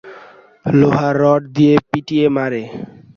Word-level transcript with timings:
লোহার 0.65 1.15
রড 1.23 1.41
দিয়ে 1.55 1.75
পিটিয়ে 1.89 2.27
মারে। 2.35 2.63